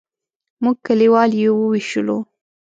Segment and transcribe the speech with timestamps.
[0.63, 2.17] موږ کلیوال یې وویشلو.